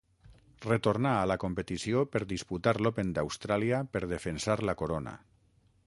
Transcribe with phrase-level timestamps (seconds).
[0.65, 5.17] Retornà a la competició per disputar l'Open d'Austràlia per defensar la corona.